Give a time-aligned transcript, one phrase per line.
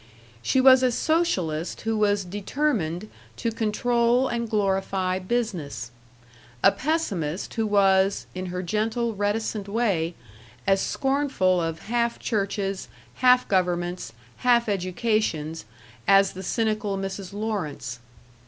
[0.41, 3.07] She was a socialist who was determined
[3.37, 5.91] to control and glorify business;
[6.63, 10.15] a pessimist who was, in her gentle reticent way,
[10.65, 12.87] as scornful of half churches,
[13.17, 15.65] half governments, half educations,
[16.07, 17.31] as the cynical Mrs.
[17.31, 17.99] Lawrence.